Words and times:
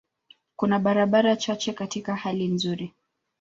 Kuna 0.55 0.79
barabara 0.79 1.35
chache 1.35 1.73
katika 1.73 2.15
hali 2.15 2.47
nzuri. 2.47 2.93